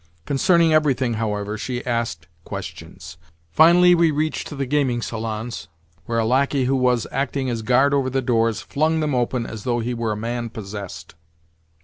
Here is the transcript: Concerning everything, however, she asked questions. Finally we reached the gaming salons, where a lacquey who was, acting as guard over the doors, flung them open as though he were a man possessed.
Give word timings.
Concerning 0.25 0.73
everything, 0.73 1.13
however, 1.21 1.59
she 1.59 1.85
asked 1.85 2.25
questions. 2.43 3.17
Finally 3.51 3.93
we 3.93 4.09
reached 4.09 4.49
the 4.49 4.65
gaming 4.65 4.99
salons, 4.99 5.67
where 6.07 6.17
a 6.17 6.25
lacquey 6.25 6.65
who 6.65 6.75
was, 6.75 7.05
acting 7.11 7.51
as 7.51 7.61
guard 7.61 7.93
over 7.93 8.09
the 8.09 8.19
doors, 8.19 8.61
flung 8.61 8.99
them 8.99 9.13
open 9.13 9.45
as 9.45 9.63
though 9.63 9.77
he 9.79 9.93
were 9.93 10.13
a 10.13 10.17
man 10.17 10.49
possessed. 10.49 11.13